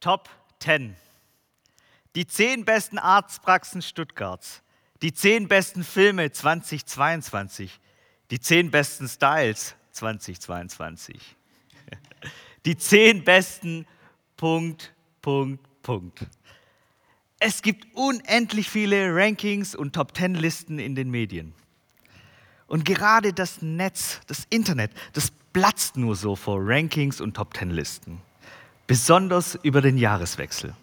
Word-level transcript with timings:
Top 0.00 0.28
10. 0.60 0.96
Die 2.14 2.26
10 2.26 2.64
besten 2.64 2.98
Arztpraxen 2.98 3.82
Stuttgarts. 3.82 4.62
Die 5.02 5.12
10 5.12 5.48
besten 5.48 5.84
Filme 5.84 6.30
2022. 6.32 7.80
Die 8.30 8.40
10 8.40 8.70
besten 8.70 9.08
Styles 9.08 9.74
2022. 9.92 11.36
Die 12.66 12.76
10 12.76 13.24
besten 13.24 13.86
Punkt, 14.36 14.92
Punkt, 15.22 15.64
Punkt. 15.82 16.26
Es 17.38 17.62
gibt 17.62 17.86
unendlich 17.94 18.68
viele 18.68 19.14
Rankings 19.14 19.74
und 19.74 19.94
Top 19.94 20.16
10 20.16 20.34
Listen 20.34 20.78
in 20.78 20.94
den 20.94 21.10
Medien. 21.10 21.54
Und 22.66 22.84
gerade 22.84 23.32
das 23.32 23.62
Netz, 23.62 24.20
das 24.26 24.46
Internet, 24.50 24.90
das 25.12 25.30
platzt 25.52 25.96
nur 25.96 26.16
so 26.16 26.34
vor 26.34 26.58
Rankings 26.60 27.20
und 27.20 27.34
Top 27.34 27.56
10 27.56 27.70
Listen 27.70 28.20
besonders 28.86 29.56
über 29.62 29.80
den 29.80 29.98
Jahreswechsel. 29.98 30.74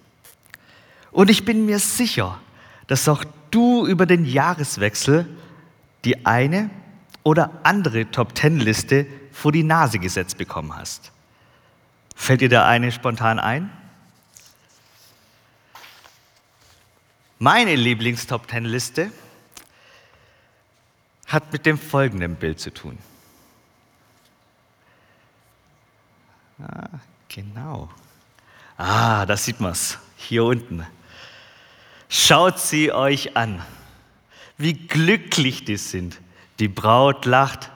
Und 1.11 1.29
ich 1.29 1.45
bin 1.45 1.65
mir 1.65 1.79
sicher, 1.79 2.39
dass 2.87 3.07
auch 3.07 3.23
du 3.51 3.85
über 3.85 4.05
den 4.05 4.25
Jahreswechsel 4.25 5.27
die 6.05 6.25
eine 6.25 6.69
oder 7.23 7.51
andere 7.63 8.09
Top-10-Liste 8.11 9.05
vor 9.31 9.51
die 9.51 9.63
Nase 9.63 9.99
gesetzt 9.99 10.37
bekommen 10.37 10.75
hast. 10.75 11.11
Fällt 12.15 12.41
dir 12.41 12.49
da 12.49 12.67
eine 12.67 12.91
spontan 12.91 13.39
ein? 13.39 13.71
Meine 17.39 17.75
Lieblings-Top-10-Liste 17.75 19.11
hat 21.27 21.51
mit 21.51 21.65
dem 21.65 21.77
folgenden 21.77 22.35
Bild 22.35 22.59
zu 22.59 22.73
tun. 22.73 22.97
Genau. 27.33 27.89
Ah, 28.77 29.25
da 29.25 29.35
sieht 29.35 29.59
man 29.59 29.71
es. 29.71 29.97
Hier 30.17 30.43
unten. 30.43 30.85
Schaut 32.07 32.59
sie 32.59 32.91
euch 32.91 33.35
an. 33.35 33.59
Wie 34.59 34.73
glücklich 34.73 35.65
die 35.65 35.77
sind. 35.77 36.19
Die 36.59 36.67
Braut 36.67 37.25
lacht, 37.25 37.71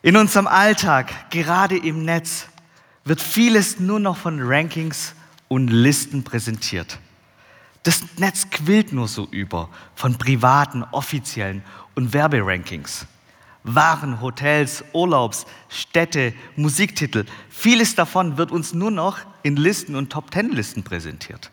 In 0.01 0.15
unserem 0.15 0.47
Alltag, 0.47 1.29
gerade 1.29 1.77
im 1.77 2.05
Netz, 2.05 2.47
wird 3.03 3.21
vieles 3.21 3.79
nur 3.79 3.99
noch 3.99 4.17
von 4.17 4.39
Rankings 4.41 5.13
und 5.49 5.67
Listen 5.67 6.23
präsentiert. 6.23 6.97
Das 7.83 8.01
Netz 8.17 8.49
quillt 8.49 8.93
nur 8.93 9.07
so 9.07 9.27
über 9.31 9.69
von 9.95 10.17
privaten, 10.17 10.83
offiziellen 10.91 11.63
und 11.95 12.13
Werberankings. 12.13 13.05
Waren, 13.67 14.21
Hotels, 14.21 14.83
Urlaubs, 14.93 15.45
Städte, 15.69 16.33
Musiktitel. 16.55 17.25
Vieles 17.49 17.95
davon 17.95 18.37
wird 18.37 18.51
uns 18.51 18.73
nur 18.73 18.91
noch 18.91 19.19
in 19.43 19.55
Listen 19.55 19.95
und 19.95 20.09
Top-Ten-Listen 20.11 20.83
präsentiert. 20.83 21.51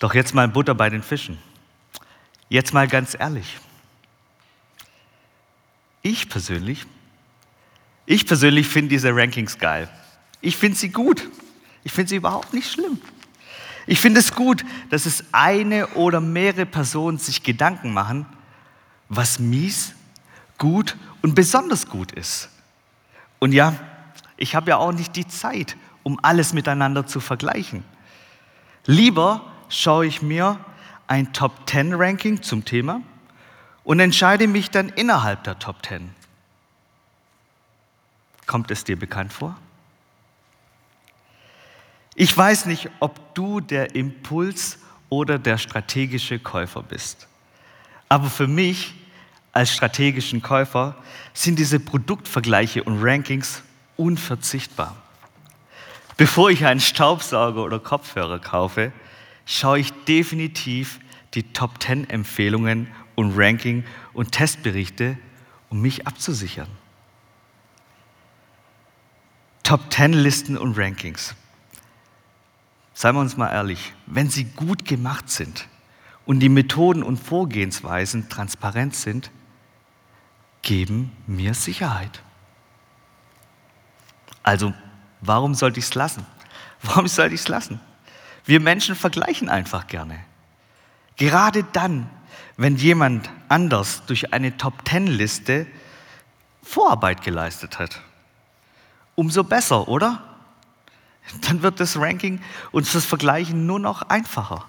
Doch 0.00 0.14
jetzt 0.14 0.34
mal 0.34 0.48
Butter 0.48 0.74
bei 0.74 0.90
den 0.90 1.02
Fischen. 1.02 1.38
Jetzt 2.48 2.74
mal 2.74 2.88
ganz 2.88 3.16
ehrlich. 3.18 3.58
Ich 6.02 6.28
persönlich, 6.28 6.84
ich 8.04 8.26
persönlich 8.26 8.66
finde 8.66 8.90
diese 8.90 9.14
Rankings 9.14 9.58
geil. 9.58 9.88
Ich 10.40 10.56
finde 10.56 10.76
sie 10.76 10.90
gut. 10.90 11.28
Ich 11.84 11.92
finde 11.92 12.10
sie 12.10 12.16
überhaupt 12.16 12.52
nicht 12.52 12.70
schlimm. 12.70 13.00
Ich 13.86 14.00
finde 14.00 14.20
es 14.20 14.34
gut, 14.34 14.64
dass 14.90 15.06
es 15.06 15.24
eine 15.32 15.88
oder 15.88 16.20
mehrere 16.20 16.66
Personen 16.66 17.18
sich 17.18 17.42
Gedanken 17.42 17.92
machen, 17.92 18.26
was 19.14 19.38
mies, 19.38 19.94
gut 20.56 20.96
und 21.20 21.34
besonders 21.34 21.86
gut 21.86 22.12
ist. 22.12 22.48
Und 23.38 23.52
ja, 23.52 23.74
ich 24.36 24.54
habe 24.54 24.70
ja 24.70 24.78
auch 24.78 24.92
nicht 24.92 25.16
die 25.16 25.26
Zeit, 25.28 25.76
um 26.02 26.18
alles 26.22 26.54
miteinander 26.54 27.06
zu 27.06 27.20
vergleichen. 27.20 27.84
Lieber 28.86 29.42
schaue 29.68 30.06
ich 30.06 30.22
mir 30.22 30.58
ein 31.08 31.32
Top 31.34 31.68
10 31.68 31.94
Ranking 31.94 32.42
zum 32.42 32.64
Thema 32.64 33.02
und 33.84 34.00
entscheide 34.00 34.46
mich 34.46 34.70
dann 34.70 34.88
innerhalb 34.88 35.44
der 35.44 35.58
Top 35.58 35.84
10. 35.84 36.14
Kommt 38.46 38.70
es 38.70 38.84
dir 38.84 38.98
bekannt 38.98 39.32
vor? 39.32 39.58
Ich 42.14 42.36
weiß 42.36 42.66
nicht, 42.66 42.90
ob 43.00 43.34
du 43.34 43.60
der 43.60 43.94
Impuls 43.94 44.78
oder 45.10 45.38
der 45.38 45.58
strategische 45.58 46.38
Käufer 46.38 46.82
bist. 46.82 47.28
Aber 48.08 48.28
für 48.28 48.46
mich 48.46 48.94
als 49.52 49.72
strategischen 49.72 50.42
Käufer 50.42 50.96
sind 51.34 51.58
diese 51.58 51.78
Produktvergleiche 51.78 52.82
und 52.82 53.02
Rankings 53.02 53.62
unverzichtbar. 53.96 54.96
Bevor 56.16 56.50
ich 56.50 56.64
einen 56.64 56.80
Staubsauger 56.80 57.62
oder 57.62 57.78
Kopfhörer 57.78 58.38
kaufe, 58.38 58.92
schaue 59.44 59.78
ich 59.80 59.92
definitiv 60.04 61.00
die 61.34 61.52
Top 61.52 61.82
10 61.82 62.08
Empfehlungen 62.10 62.88
und 63.14 63.36
Ranking 63.36 63.84
und 64.12 64.32
Testberichte, 64.32 65.18
um 65.68 65.80
mich 65.80 66.06
abzusichern. 66.06 66.68
Top 69.62 69.92
10 69.92 70.12
Listen 70.12 70.58
und 70.58 70.78
Rankings. 70.78 71.34
Seien 72.94 73.14
wir 73.14 73.20
uns 73.20 73.36
mal 73.36 73.50
ehrlich, 73.50 73.94
wenn 74.06 74.28
sie 74.28 74.44
gut 74.44 74.84
gemacht 74.84 75.30
sind 75.30 75.66
und 76.26 76.40
die 76.40 76.48
Methoden 76.48 77.02
und 77.02 77.16
Vorgehensweisen 77.16 78.28
transparent 78.28 78.94
sind, 78.94 79.30
geben 80.62 81.12
mir 81.26 81.54
Sicherheit. 81.54 82.22
Also, 84.42 84.72
warum 85.20 85.54
sollte 85.54 85.78
ich 85.78 85.86
es 85.86 85.94
lassen? 85.94 86.26
Warum 86.82 87.06
sollte 87.06 87.34
ich 87.34 87.42
es 87.42 87.48
lassen? 87.48 87.78
Wir 88.44 88.58
Menschen 88.58 88.96
vergleichen 88.96 89.48
einfach 89.48 89.86
gerne. 89.86 90.18
Gerade 91.16 91.62
dann, 91.62 92.10
wenn 92.56 92.74
jemand 92.76 93.30
anders 93.48 94.02
durch 94.06 94.32
eine 94.32 94.56
Top-Ten-Liste 94.56 95.68
Vorarbeit 96.62 97.22
geleistet 97.22 97.78
hat. 97.78 98.00
Umso 99.14 99.44
besser, 99.44 99.88
oder? 99.88 100.22
Dann 101.42 101.62
wird 101.62 101.80
das 101.80 101.96
Ranking 101.96 102.40
und 102.70 102.92
das 102.94 103.04
Vergleichen 103.04 103.66
nur 103.66 103.78
noch 103.78 104.02
einfacher. 104.02 104.64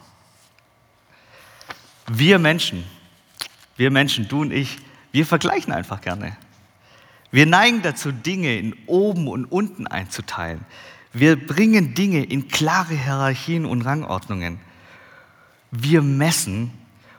Wir 2.07 2.37
Menschen, 2.37 2.83
wir 3.77 3.89
Menschen, 3.89 4.27
du 4.27 4.41
und 4.41 4.51
ich, 4.51 4.77
wir 5.13 5.25
vergleichen 5.25 5.71
einfach 5.71 6.01
gerne. 6.01 6.35
Wir 7.31 7.45
neigen 7.45 7.81
dazu, 7.83 8.11
Dinge 8.11 8.57
in 8.57 8.75
oben 8.87 9.27
und 9.27 9.45
unten 9.45 9.87
einzuteilen. 9.87 10.65
Wir 11.13 11.35
bringen 11.35 11.93
Dinge 11.93 12.23
in 12.23 12.47
klare 12.47 12.95
Hierarchien 12.95 13.65
und 13.65 13.83
Rangordnungen. 13.83 14.59
Wir 15.71 16.01
messen 16.01 16.71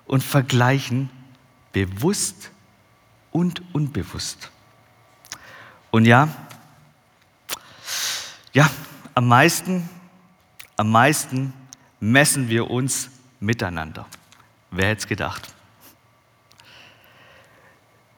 und 0.06 0.22
vergleichen 0.22 1.08
bewusst 1.72 2.50
und 3.30 3.62
unbewusst. 3.72 4.50
Und 5.92 6.04
ja, 6.06 6.28
ja, 8.52 8.68
am 9.14 9.28
meisten, 9.28 9.88
am 10.76 10.90
meisten 10.90 11.52
messen 12.00 12.48
wir 12.48 12.70
uns 12.70 13.08
miteinander. 13.38 14.06
Wer 14.72 14.88
hätte 14.88 15.00
es 15.00 15.06
gedacht? 15.06 15.54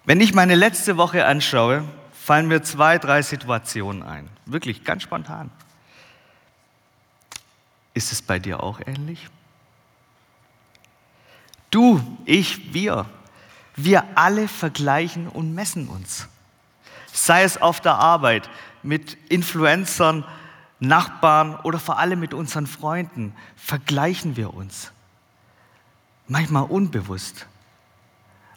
Wenn 0.06 0.20
ich 0.20 0.35
meine 0.35 0.55
letzte 0.55 0.97
Woche 0.97 1.26
anschaue, 1.26 1.85
fallen 2.12 2.47
mir 2.47 2.62
zwei, 2.62 2.99
drei 2.99 3.23
Situationen 3.23 4.05
ein. 4.05 4.29
Wirklich 4.47 4.85
ganz 4.85 5.03
spontan. 5.03 5.50
Ist 7.93 8.12
es 8.12 8.23
bei 8.23 8.38
dir 8.38 8.62
auch 8.62 8.81
ähnlich? 8.87 9.29
Du, 11.70 12.00
ich, 12.25 12.73
wir. 12.73 13.06
Wir 13.75 14.05
alle 14.14 14.47
vergleichen 14.47 15.26
und 15.29 15.55
messen 15.55 15.88
uns. 15.88 16.29
Sei 17.12 17.43
es 17.43 17.61
auf 17.61 17.81
der 17.81 17.97
Arbeit 17.97 18.49
mit 18.85 19.14
Influencern, 19.29 20.25
Nachbarn 20.79 21.56
oder 21.56 21.81
vor 21.81 21.99
allem 21.99 22.20
mit 22.20 22.32
unseren 22.32 22.69
Freunden, 22.69 23.35
vergleichen 23.56 24.37
wir 24.37 24.55
uns. 24.55 24.93
Manchmal 26.29 26.64
unbewusst, 26.64 27.47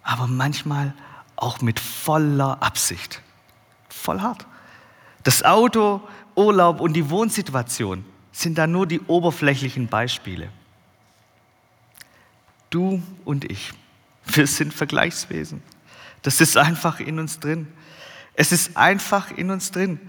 aber 0.04 0.28
manchmal 0.28 0.94
auch 1.41 1.62
mit 1.62 1.80
voller 1.80 2.62
Absicht. 2.62 3.21
Voll 3.89 4.21
hart. 4.21 4.45
Das 5.24 5.44
Auto, 5.44 6.01
Urlaub 6.36 6.80
und 6.80 6.94
die 6.94 7.09
Wohnsituation 7.09 8.06
sind 8.31 8.57
da 8.57 8.68
nur 8.68 8.88
die 8.88 9.01
oberflächlichen 9.01 9.88
Beispiele. 9.88 10.50
Du 12.69 13.01
und 13.25 13.50
ich, 13.50 13.71
wir 14.25 14.47
sind 14.47 14.74
Vergleichswesen. 14.74 15.62
Das 16.21 16.41
ist 16.41 16.57
einfach 16.57 17.00
in 17.00 17.19
uns 17.19 17.39
drin. 17.39 17.68
Es 18.33 18.51
ist 18.51 18.77
einfach 18.77 19.31
in 19.31 19.50
uns 19.51 19.71
drin. 19.71 20.00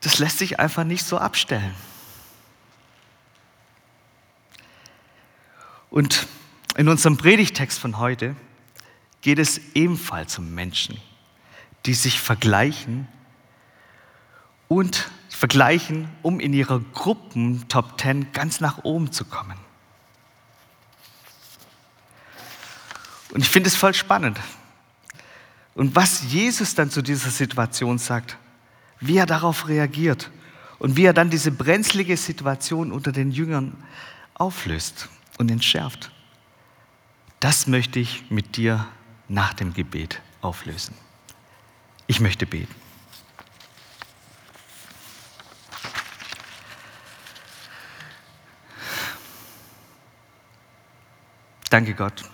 Das 0.00 0.18
lässt 0.18 0.38
sich 0.38 0.58
einfach 0.58 0.84
nicht 0.84 1.04
so 1.04 1.18
abstellen. 1.18 1.74
Und 5.90 6.26
in 6.76 6.88
unserem 6.88 7.16
Predigtext 7.16 7.78
von 7.78 7.98
heute 7.98 8.36
geht 9.20 9.38
es 9.38 9.60
ebenfalls 9.74 10.38
um 10.38 10.54
Menschen, 10.54 11.00
die 11.86 11.94
sich 11.94 12.20
vergleichen 12.20 13.08
und 14.68 15.10
vergleichen, 15.28 16.08
um 16.22 16.40
in 16.40 16.52
ihrer 16.52 16.80
Gruppen 16.80 17.68
Top 17.68 18.00
10 18.00 18.32
ganz 18.32 18.60
nach 18.60 18.84
oben 18.84 19.12
zu 19.12 19.24
kommen. 19.24 19.58
Und 23.30 23.42
ich 23.42 23.48
finde 23.48 23.68
es 23.68 23.76
voll 23.76 23.94
spannend. 23.94 24.38
Und 25.74 25.94
was 25.94 26.24
Jesus 26.24 26.74
dann 26.74 26.90
zu 26.90 27.02
dieser 27.02 27.30
Situation 27.30 27.98
sagt, 27.98 28.36
wie 29.00 29.16
er 29.16 29.26
darauf 29.26 29.68
reagiert 29.68 30.30
und 30.78 30.96
wie 30.96 31.04
er 31.04 31.12
dann 31.12 31.30
diese 31.30 31.52
brenzlige 31.52 32.16
Situation 32.16 32.90
unter 32.90 33.12
den 33.12 33.30
Jüngern 33.30 33.76
auflöst 34.34 35.08
und 35.38 35.50
entschärft, 35.50 36.10
das 37.38 37.68
möchte 37.68 38.00
ich 38.00 38.24
mit 38.30 38.56
dir 38.56 38.88
nach 39.28 39.54
dem 39.54 39.74
Gebet 39.74 40.20
auflösen. 40.40 40.94
Ich 42.06 42.20
möchte 42.20 42.46
beten. 42.46 42.74
Danke 51.70 51.94
Gott, 51.94 52.24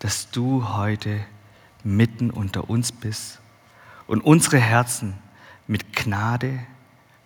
dass 0.00 0.30
du 0.30 0.68
heute 0.68 1.24
mitten 1.82 2.30
unter 2.30 2.68
uns 2.68 2.92
bist 2.92 3.40
und 4.06 4.20
unsere 4.20 4.58
Herzen 4.58 5.14
mit 5.66 5.96
Gnade, 5.96 6.60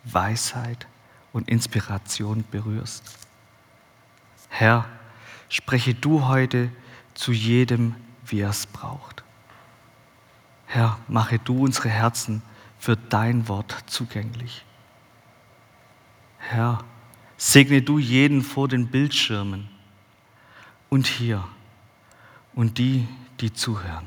Weisheit 0.04 0.86
und 1.32 1.48
Inspiration 1.48 2.44
berührst. 2.50 3.02
Herr, 4.48 4.86
spreche 5.48 5.94
du 5.94 6.26
heute 6.26 6.70
zu 7.14 7.32
jedem, 7.32 7.96
wie 8.30 8.40
er 8.40 8.50
es 8.50 8.66
braucht. 8.66 9.22
Herr, 10.66 10.98
mache 11.08 11.38
du 11.38 11.64
unsere 11.64 11.88
Herzen 11.88 12.42
für 12.78 12.96
dein 12.96 13.48
Wort 13.48 13.84
zugänglich. 13.86 14.64
Herr, 16.38 16.84
segne 17.36 17.82
du 17.82 17.98
jeden 17.98 18.42
vor 18.42 18.68
den 18.68 18.88
Bildschirmen 18.88 19.68
und 20.88 21.06
hier 21.06 21.46
und 22.54 22.78
die, 22.78 23.08
die 23.40 23.52
zuhören. 23.52 24.04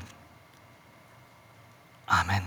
Amen. 2.06 2.42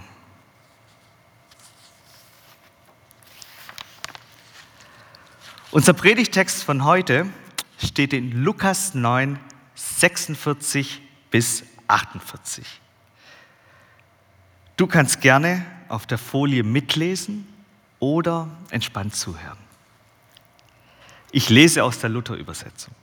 Unser 5.71 5.93
Predigtext 5.93 6.63
von 6.63 6.85
heute 6.85 7.27
steht 7.83 8.13
in 8.13 8.31
Lukas 8.31 8.93
9, 8.93 9.39
46 9.73 11.01
bis 11.35 11.65
48. 11.89 12.65
Du 14.77 14.87
kannst 14.87 15.19
gerne 15.19 15.65
auf 15.89 16.07
der 16.07 16.17
Folie 16.17 16.63
mitlesen 16.63 17.45
oder 17.99 18.47
entspannt 18.69 19.17
zuhören. 19.17 19.57
Ich 21.33 21.49
lese 21.49 21.83
aus 21.83 21.99
der 21.99 22.09
Luther-Übersetzung. 22.09 22.95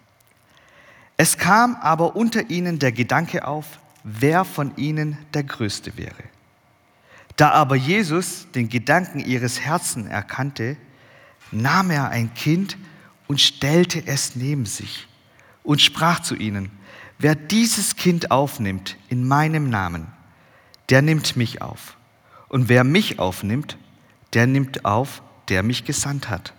Es 1.19 1.37
kam 1.37 1.77
aber 1.77 2.17
unter 2.17 2.49
ihnen 2.49 2.79
der 2.79 2.93
Gedanke 2.93 3.47
auf, 3.47 3.79
wer 4.03 4.47
von 4.47 4.75
ihnen 4.79 5.19
der 5.35 5.45
Größte 5.45 5.99
wäre. 5.99 6.25
Da 7.37 7.51
aber 7.51 7.77
Jesus 7.77 8.47
den 8.55 8.71
Gedanken 8.71 9.19
ihres 9.19 9.61
Herzens 9.61 10.09
erkannte, 10.09 10.79
nahm 11.51 11.91
er 11.91 12.09
ein 12.09 12.33
Kind 12.33 12.79
und 13.29 13.43
stellte 13.43 14.07
es 14.07 14.37
neben 14.37 14.65
sich 14.65 15.07
und 15.63 15.83
sprach 15.83 16.21
zu 16.21 16.35
ihnen, 16.35 16.71
wer 17.19 17.35
dieses 17.35 17.97
Kind 17.97 18.31
aufnimmt 18.31 18.97
in 19.09 19.27
meinem 19.27 19.71
Namen, 19.71 20.13
der 20.89 21.03
nimmt 21.03 21.37
mich 21.37 21.63
auf. 21.63 21.97
Und 22.49 22.69
wer 22.69 22.85
mich 22.85 23.19
aufnimmt, 23.19 23.79
der 24.35 24.47
nimmt 24.47 24.85
auf, 24.85 25.23
der 25.49 25.63
mich 25.63 25.85
gesandt 25.85 26.29
hat. 26.29 26.53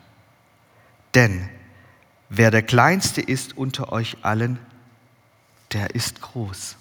Denn 1.14 1.50
wer 2.30 2.52
der 2.52 2.64
Kleinste 2.64 3.22
ist 3.22 3.58
unter 3.58 3.92
euch 3.92 4.18
allen, 4.24 4.60
der 5.72 5.96
ist 5.96 6.22
groß. 6.22 6.78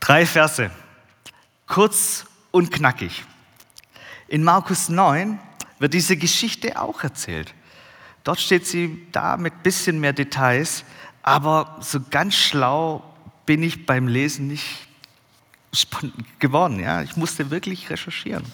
Drei 0.00 0.26
Verse, 0.26 0.70
kurz 1.66 2.26
und 2.50 2.70
knackig. 2.70 3.24
In 4.28 4.44
Markus 4.44 4.88
9 4.88 5.38
wird 5.78 5.94
diese 5.94 6.16
Geschichte 6.16 6.80
auch 6.80 7.02
erzählt. 7.02 7.54
Dort 8.24 8.40
steht 8.40 8.66
sie 8.66 9.06
da 9.12 9.36
mit 9.36 9.62
bisschen 9.62 10.00
mehr 10.00 10.14
Details, 10.14 10.84
aber 11.22 11.76
so 11.80 12.00
ganz 12.10 12.34
schlau 12.34 13.02
bin 13.46 13.62
ich 13.62 13.86
beim 13.86 14.08
Lesen 14.08 14.48
nicht 14.48 14.88
geworden. 16.38 16.80
Ja? 16.80 17.02
Ich 17.02 17.16
musste 17.16 17.50
wirklich 17.50 17.90
recherchieren. 17.90 18.44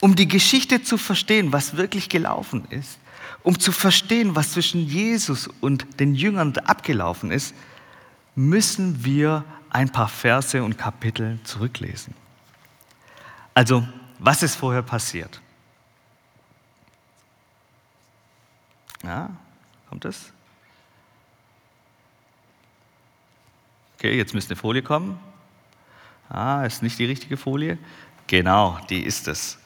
Um 0.00 0.14
die 0.14 0.28
Geschichte 0.28 0.82
zu 0.82 0.98
verstehen, 0.98 1.52
was 1.52 1.76
wirklich 1.76 2.08
gelaufen 2.08 2.66
ist, 2.70 2.98
um 3.42 3.58
zu 3.58 3.72
verstehen, 3.72 4.36
was 4.36 4.52
zwischen 4.52 4.86
Jesus 4.86 5.48
und 5.60 6.00
den 6.00 6.14
Jüngern 6.14 6.56
abgelaufen 6.58 7.30
ist, 7.30 7.54
müssen 8.34 9.04
wir 9.04 9.44
ein 9.70 9.90
paar 9.90 10.08
Verse 10.08 10.62
und 10.62 10.78
Kapitel 10.78 11.38
zurücklesen. 11.44 12.14
Also, 13.54 13.86
was 14.18 14.42
ist 14.42 14.56
vorher 14.56 14.82
passiert? 14.82 15.40
Ja, 19.02 19.30
kommt 19.88 20.04
es? 20.04 20.32
Okay, 23.98 24.16
jetzt 24.16 24.34
müsste 24.34 24.54
eine 24.54 24.60
Folie 24.60 24.82
kommen. 24.82 25.18
Ah, 26.28 26.64
ist 26.64 26.82
nicht 26.82 26.98
die 26.98 27.04
richtige 27.04 27.36
Folie. 27.36 27.78
Genau, 28.26 28.78
die 28.90 29.02
ist 29.02 29.28
es. 29.28 29.58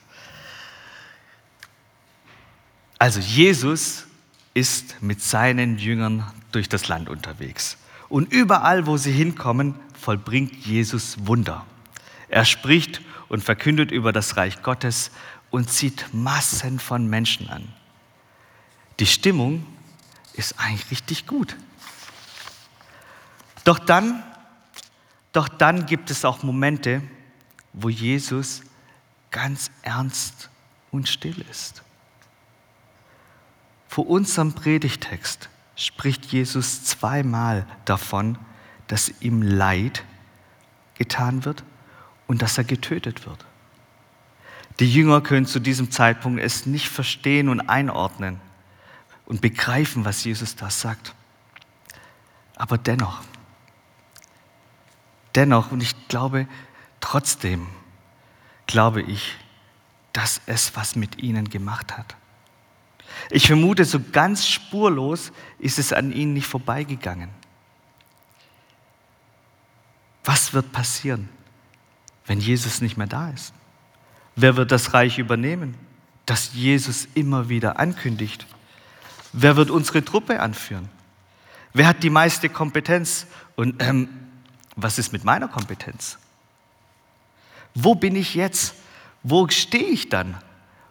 Also 2.99 3.19
Jesus 3.21 4.07
ist 4.53 5.01
mit 5.01 5.23
seinen 5.23 5.79
Jüngern 5.79 6.31
durch 6.53 6.69
das 6.69 6.89
Land 6.89 7.09
unterwegs. 7.09 7.79
Und 8.09 8.33
überall, 8.33 8.87
wo 8.87 8.97
sie 8.97 9.13
hinkommen, 9.13 9.75
vollbringt 9.99 10.55
Jesus 10.67 11.27
Wunder. 11.27 11.65
Er 12.29 12.45
spricht 12.45 13.01
und 13.29 13.43
verkündet 13.43 13.91
über 13.91 14.13
das 14.13 14.37
Reich 14.37 14.63
Gottes 14.63 15.11
und 15.51 15.71
zieht 15.71 16.13
Massen 16.13 16.79
von 16.79 17.09
Menschen 17.09 17.49
an. 17.49 17.69
Die 19.01 19.07
Stimmung 19.07 19.67
ist 20.35 20.59
eigentlich 20.59 20.91
richtig 20.91 21.27
gut. 21.27 21.57
Doch 23.65 23.79
dann, 23.79 24.23
doch 25.33 25.49
dann 25.49 25.87
gibt 25.87 26.11
es 26.11 26.27
auch 26.27 26.43
Momente, 26.43 27.03
wo 27.73 27.89
Jesus 27.89 28.61
ganz 29.31 29.71
ernst 29.81 30.51
und 30.91 31.09
still 31.09 31.43
ist. 31.51 31.83
Vor 33.89 34.07
unserem 34.07 34.53
Predigtext 34.53 35.49
spricht 35.77 36.27
Jesus 36.27 36.85
zweimal 36.85 37.67
davon, 37.87 38.39
dass 38.87 39.13
ihm 39.21 39.41
Leid 39.41 40.05
getan 40.95 41.47
wird 41.47 41.65
und 42.27 42.43
dass 42.43 42.59
er 42.59 42.65
getötet 42.65 43.27
wird. 43.27 43.47
Die 44.79 44.93
Jünger 44.93 45.23
können 45.23 45.47
zu 45.47 45.59
diesem 45.59 45.91
Zeitpunkt 45.91 46.41
es 46.41 46.67
nicht 46.67 46.91
verstehen 46.91 47.49
und 47.49 47.61
einordnen 47.61 48.41
und 49.31 49.41
begreifen, 49.41 50.05
was 50.05 50.25
Jesus 50.25 50.57
da 50.57 50.71
sagt. 50.71 51.15
Aber 52.57 52.77
dennoch, 52.77 53.21
dennoch, 55.37 55.71
und 55.71 55.81
ich 55.85 56.09
glaube 56.09 56.49
trotzdem, 56.99 57.69
glaube 58.67 59.03
ich, 59.03 59.37
dass 60.13 60.41
es 60.47 60.75
was 60.75 60.97
mit 60.97 61.23
ihnen 61.23 61.49
gemacht 61.49 61.97
hat. 61.97 62.17
Ich 63.31 63.47
vermute, 63.47 63.85
so 63.85 64.01
ganz 64.01 64.49
spurlos 64.49 65.31
ist 65.61 65.79
es 65.79 65.93
an 65.93 66.11
ihnen 66.11 66.33
nicht 66.33 66.49
vorbeigegangen. 66.49 67.31
Was 70.25 70.53
wird 70.55 70.73
passieren, 70.73 71.29
wenn 72.27 72.41
Jesus 72.41 72.81
nicht 72.81 72.97
mehr 72.97 73.07
da 73.07 73.31
ist? 73.31 73.55
Wer 74.35 74.57
wird 74.57 74.73
das 74.73 74.93
Reich 74.93 75.19
übernehmen, 75.19 75.77
das 76.27 76.53
Jesus 76.53 77.07
immer 77.15 77.49
wieder 77.49 77.79
ankündigt? 77.79 78.45
Wer 79.33 79.57
wird 79.57 79.71
unsere 79.71 80.05
Truppe 80.05 80.41
anführen? 80.41 80.89
Wer 81.73 81.87
hat 81.87 82.03
die 82.03 82.11
meiste 82.11 82.49
Kompetenz? 82.49 83.27
Und 83.57 83.83
ähm, 83.83 84.09
was 84.77 84.99
ist 84.99 85.13
mit 85.13 85.25
meiner 85.25 85.49
Kompetenz? 85.49 86.19
Wo 87.75 87.95
bin 87.95 88.17
ich 88.17 88.35
jetzt? 88.35 88.75
Wo 89.23 89.49
stehe 89.49 89.85
ich 89.85 90.09
dann? 90.09 90.37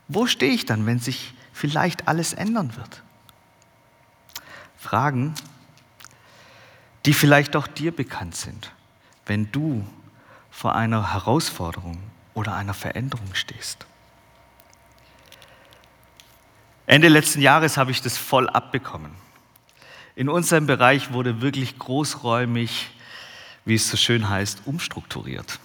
Wo 0.07 0.25
stehe 0.25 0.53
ich 0.53 0.65
dann, 0.65 0.85
wenn 0.85 0.99
sich 0.99 1.33
vielleicht 1.51 2.07
alles 2.07 2.33
ändern 2.33 2.75
wird? 2.75 3.03
Fragen, 4.77 5.33
die 7.05 7.13
vielleicht 7.13 7.55
auch 7.55 7.67
dir 7.67 7.93
bekannt 7.93 8.35
sind, 8.35 8.71
wenn 9.25 9.51
du 9.51 9.85
vor 10.49 10.75
einer 10.75 11.13
Herausforderung 11.13 11.97
oder 12.33 12.55
einer 12.55 12.73
Veränderung 12.73 13.33
stehst. 13.33 13.85
Ende 16.89 17.07
letzten 17.07 17.39
Jahres 17.39 17.77
habe 17.77 17.91
ich 17.91 18.01
das 18.01 18.17
voll 18.17 18.49
abbekommen. 18.49 19.11
In 20.15 20.27
unserem 20.27 20.65
Bereich 20.65 21.13
wurde 21.13 21.39
wirklich 21.39 21.77
großräumig, 21.77 22.89
wie 23.63 23.75
es 23.75 23.87
so 23.87 23.95
schön 23.95 24.27
heißt, 24.27 24.63
umstrukturiert. 24.65 25.59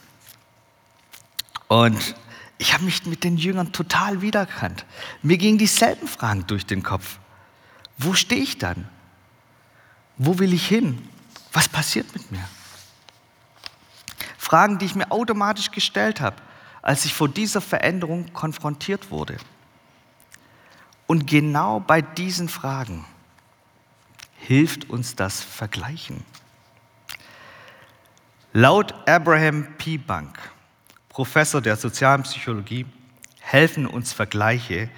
Und 1.68 2.14
ich 2.58 2.74
habe 2.74 2.84
mich 2.84 3.06
mit 3.06 3.24
den 3.24 3.38
Jüngern 3.38 3.72
total 3.72 4.20
wiedererkannt. 4.20 4.84
Mir 5.22 5.38
gingen 5.38 5.56
dieselben 5.56 6.08
Fragen 6.08 6.46
durch 6.46 6.66
den 6.66 6.82
Kopf. 6.82 7.18
Wo 7.96 8.12
stehe 8.12 8.42
ich 8.42 8.58
dann? 8.58 8.86
Wo 10.18 10.38
will 10.38 10.52
ich 10.52 10.68
hin? 10.68 11.08
Was 11.54 11.70
passiert 11.70 12.12
mit 12.12 12.30
mir? 12.32 12.46
Fragen, 14.36 14.78
die 14.78 14.84
ich 14.84 14.94
mir 14.94 15.10
automatisch 15.10 15.70
gestellt 15.70 16.20
habe, 16.20 16.36
als 16.82 17.06
ich 17.06 17.14
vor 17.14 17.30
dieser 17.30 17.62
Veränderung 17.62 18.30
konfrontiert 18.34 19.10
wurde. 19.10 19.38
Und 21.06 21.26
genau 21.26 21.80
bei 21.80 22.00
diesen 22.00 22.48
Fragen 22.48 23.04
hilft 24.38 24.88
uns 24.90 25.16
das 25.16 25.42
Vergleichen. 25.42 26.24
Laut 28.52 28.94
Abraham 29.08 29.66
P. 29.78 29.98
Bank, 29.98 30.38
Professor 31.08 31.60
der 31.60 31.76
sozialen 31.76 32.22
Psychologie, 32.22 32.86
helfen 33.40 33.86
uns 33.86 34.12
Vergleiche 34.12 34.88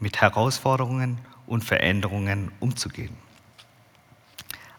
mit 0.00 0.20
Herausforderungen 0.20 1.18
und 1.46 1.64
Veränderungen 1.64 2.50
umzugehen. 2.60 3.16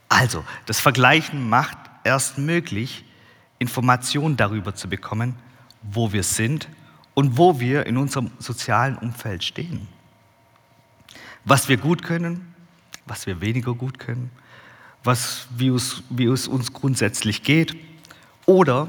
Also, 0.10 0.44
das 0.66 0.80
Vergleichen 0.80 1.50
macht 1.50 1.78
erst 2.04 2.38
möglich, 2.38 3.06
Informationen 3.58 4.38
darüber 4.38 4.76
zu 4.76 4.88
bekommen, 4.88 5.36
wo 5.82 6.12
wir 6.12 6.24
sind 6.24 6.70
und 7.16 7.38
wo 7.38 7.60
wir 7.60 7.86
in 7.86 7.98
unserem 7.98 8.32
sozialen 8.40 8.98
Umfeld 8.98 9.44
stehen 9.44 9.88
was 11.46 11.70
wir 11.70 11.78
gut 11.78 12.04
können, 12.04 12.54
was 13.06 13.28
wir 13.28 13.40
weniger 13.40 13.74
gut 13.74 14.00
können, 14.00 14.32
was, 15.04 15.48
wie, 15.56 15.68
es, 15.68 16.04
wie 16.10 16.26
es 16.26 16.48
uns 16.48 16.74
grundsätzlich 16.74 17.44
geht 17.44 17.76
oder 18.46 18.88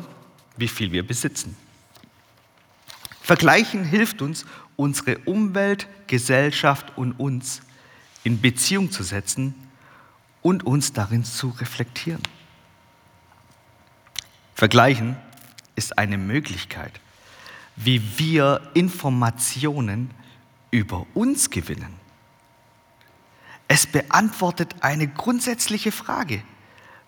wie 0.57 0.69
viel 0.69 0.91
wir 0.91 1.07
besitzen. 1.07 1.57
Vergleichen 3.21 3.85
hilft 3.85 4.23
uns, 4.23 4.47
unsere 4.77 5.19
Umwelt, 5.19 5.87
Gesellschaft 6.07 6.97
und 6.97 7.13
uns 7.13 7.61
in 8.25 8.41
Beziehung 8.41 8.91
zu 8.91 9.03
setzen 9.03 9.55
und 10.43 10.65
uns 10.65 10.93
darin 10.93 11.25
zu 11.25 11.49
reflektieren. 11.51 12.23
Vergleichen 14.55 15.17
ist 15.75 15.99
eine 15.99 16.17
Möglichkeit, 16.17 16.93
wie 17.75 18.01
wir 18.19 18.71
Informationen 18.73 20.11
über 20.71 21.07
uns 21.15 21.51
gewinnen. 21.51 22.06
Es 23.69 23.87
beantwortet 23.87 24.77
eine 24.81 25.09
grundsätzliche 25.09 25.93
Frage, 25.93 26.43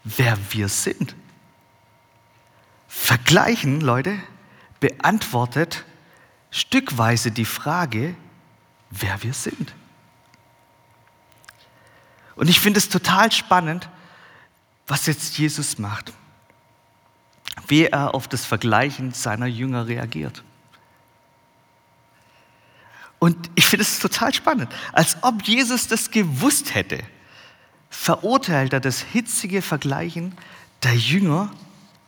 wer 0.04 0.36
wir 0.50 0.68
sind. 0.68 1.14
Vergleichen, 2.88 3.80
Leute, 3.80 4.18
beantwortet 4.80 5.84
stückweise 6.50 7.30
die 7.30 7.44
Frage, 7.44 8.14
wer 8.90 9.22
wir 9.22 9.34
sind. 9.34 9.74
Und 12.34 12.48
ich 12.48 12.60
finde 12.60 12.78
es 12.78 12.88
total 12.88 13.30
spannend, 13.32 13.88
was 14.86 15.06
jetzt 15.06 15.36
Jesus 15.38 15.78
macht, 15.78 16.12
wie 17.66 17.84
er 17.84 18.14
auf 18.14 18.26
das 18.28 18.44
Vergleichen 18.44 19.12
seiner 19.12 19.46
Jünger 19.46 19.86
reagiert. 19.86 20.42
Und 23.18 23.50
ich 23.54 23.66
finde 23.66 23.82
es 23.82 23.98
total 23.98 24.32
spannend, 24.32 24.72
als 24.92 25.16
ob 25.22 25.42
Jesus 25.42 25.88
das 25.88 26.10
gewusst 26.10 26.74
hätte, 26.74 27.02
verurteilt 27.90 28.72
er 28.72 28.80
das 28.80 29.00
hitzige 29.00 29.62
Vergleichen 29.62 30.36
der 30.82 30.94
Jünger 30.94 31.50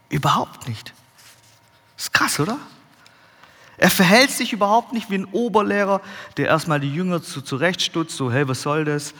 überhaupt 0.08 0.68
nicht. 0.68 0.92
ist 1.96 2.12
krass, 2.12 2.38
oder? 2.38 2.58
Er 3.76 3.90
verhält 3.90 4.30
sich 4.30 4.52
überhaupt 4.52 4.92
nicht 4.92 5.10
wie 5.10 5.16
ein 5.16 5.24
Oberlehrer, 5.24 6.02
der 6.36 6.48
erstmal 6.48 6.80
die 6.80 6.94
Jünger 6.94 7.22
zu, 7.22 7.40
zurechtstutzt, 7.40 8.16
so, 8.16 8.30
hey, 8.30 8.46
was 8.46 8.62
soll 8.62 8.84
das? 8.84 9.14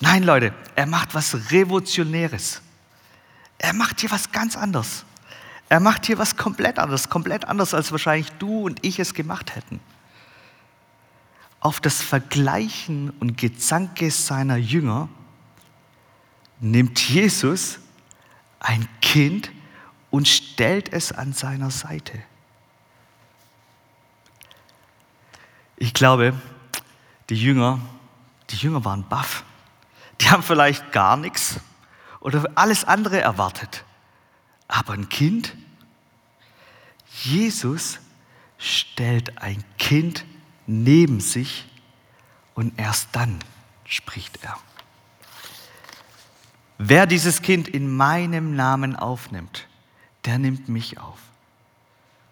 Nein, 0.00 0.22
Leute, 0.22 0.54
er 0.76 0.86
macht 0.86 1.14
was 1.14 1.50
Revolutionäres. 1.50 2.60
Er 3.58 3.72
macht 3.72 4.00
hier 4.00 4.10
was 4.10 4.32
ganz 4.32 4.56
anderes. 4.56 5.04
Er 5.68 5.80
macht 5.80 6.06
hier 6.06 6.18
was 6.18 6.36
komplett 6.36 6.78
anderes, 6.78 7.08
komplett 7.08 7.46
anders, 7.46 7.74
als 7.74 7.90
wahrscheinlich 7.90 8.30
du 8.32 8.66
und 8.66 8.84
ich 8.84 8.98
es 8.98 9.14
gemacht 9.14 9.54
hätten 9.56 9.80
auf 11.60 11.80
das 11.80 12.00
Vergleichen 12.00 13.10
und 13.20 13.36
Gezanke 13.36 14.10
seiner 14.10 14.56
Jünger 14.56 15.08
nimmt 16.58 16.98
Jesus 17.08 17.78
ein 18.58 18.88
Kind 19.00 19.50
und 20.10 20.26
stellt 20.26 20.92
es 20.92 21.12
an 21.12 21.32
seiner 21.32 21.70
Seite. 21.70 22.22
Ich 25.76 25.94
glaube, 25.94 26.34
die 27.30 27.36
Jünger, 27.36 27.80
die 28.50 28.56
Jünger 28.56 28.84
waren 28.84 29.08
baff. 29.08 29.44
Die 30.20 30.30
haben 30.30 30.42
vielleicht 30.42 30.92
gar 30.92 31.16
nichts 31.16 31.60
oder 32.20 32.44
alles 32.54 32.84
andere 32.84 33.20
erwartet. 33.20 33.84
Aber 34.68 34.92
ein 34.92 35.08
Kind, 35.08 35.56
Jesus 37.22 37.98
stellt 38.58 39.38
ein 39.38 39.64
Kind 39.78 40.24
neben 40.70 41.20
sich 41.20 41.68
und 42.54 42.78
erst 42.78 43.08
dann 43.12 43.38
spricht 43.84 44.42
er. 44.42 44.56
Wer 46.78 47.06
dieses 47.06 47.42
Kind 47.42 47.68
in 47.68 47.94
meinem 47.94 48.54
Namen 48.54 48.96
aufnimmt, 48.96 49.66
der 50.24 50.38
nimmt 50.38 50.68
mich 50.68 50.98
auf 50.98 51.18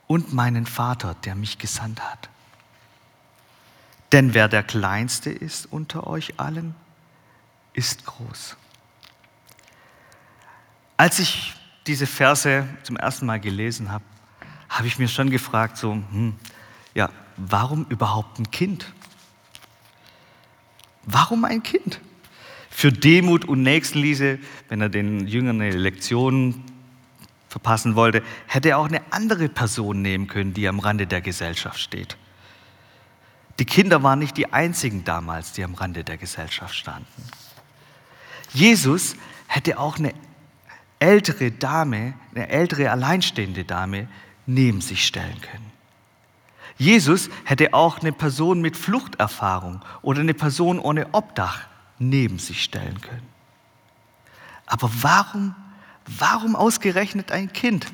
und 0.07 0.33
meinen 0.33 0.66
Vater, 0.66 1.16
der 1.25 1.35
mich 1.35 1.59
gesandt 1.59 2.00
hat. 2.00 2.30
Denn 4.12 4.33
wer 4.33 4.49
der 4.49 4.62
Kleinste 4.62 5.30
ist 5.30 5.66
unter 5.71 6.07
euch 6.07 6.40
allen, 6.40 6.75
ist 7.75 8.07
groß. 8.07 8.57
Als 10.97 11.18
ich 11.18 11.54
diese 11.87 12.07
Verse 12.07 12.66
zum 12.85 12.97
ersten 12.97 13.26
Mal 13.26 13.40
gelesen 13.40 13.92
habe, 13.92 14.04
habe 14.68 14.87
ich 14.87 14.99
mir 14.99 15.09
schon 15.09 15.30
gefragt, 15.30 15.76
so, 15.76 15.92
hm, 15.92 16.35
ja, 16.95 17.11
warum 17.38 17.87
überhaupt 17.88 18.38
ein 18.38 18.50
Kind? 18.50 18.92
Warum 21.04 21.45
ein 21.45 21.62
Kind? 21.62 22.00
Für 22.71 22.92
Demut 22.92 23.45
und 23.45 23.62
Nächstenliebe, 23.62 24.38
wenn 24.68 24.80
er 24.80 24.88
den 24.88 25.26
Jüngern 25.26 25.61
eine 25.61 25.76
Lektion 25.76 26.62
verpassen 27.49 27.97
wollte, 27.97 28.23
hätte 28.47 28.71
er 28.71 28.78
auch 28.78 28.88
eine 28.88 29.00
andere 29.11 29.49
Person 29.49 30.02
nehmen 30.02 30.26
können, 30.26 30.52
die 30.52 30.68
am 30.68 30.78
Rande 30.78 31.07
der 31.07 31.21
Gesellschaft 31.21 31.80
steht. 31.80 32.16
Die 33.59 33.64
Kinder 33.64 34.02
waren 34.02 34.18
nicht 34.18 34.37
die 34.37 34.52
einzigen 34.52 35.04
damals, 35.04 35.52
die 35.52 35.64
am 35.64 35.75
Rande 35.75 36.04
der 36.04 36.18
Gesellschaft 36.18 36.75
standen. 36.75 37.23
Jesus 38.52 39.16
hätte 39.49 39.78
auch 39.78 39.99
eine 39.99 40.12
ältere 40.99 41.50
Dame, 41.50 42.14
eine 42.35 42.49
ältere 42.49 42.90
alleinstehende 42.90 43.64
Dame 43.64 44.09
neben 44.47 44.80
sich 44.80 45.04
stellen 45.04 45.40
können. 45.40 45.78
Jesus 46.79 47.29
hätte 47.45 47.75
auch 47.75 47.99
eine 47.99 48.13
Person 48.13 48.61
mit 48.61 48.77
Fluchterfahrung 48.77 49.85
oder 50.01 50.21
eine 50.21 50.35
Person 50.35 50.79
ohne 50.79 51.13
Obdach 51.13 51.63
neben 51.99 52.39
sich 52.39 52.63
stellen 52.63 53.01
können. 53.01 53.27
Aber 54.67 54.91
warum, 55.01 55.57
warum 56.07 56.55
ausgerechnet 56.55 57.33
ein 57.33 57.53
Kind? 57.53 57.87